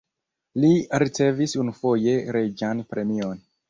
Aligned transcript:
Li 0.63 0.71
ricevis 1.03 1.55
unufoje 1.67 2.19
reĝan 2.39 2.87
premion. 2.93 3.45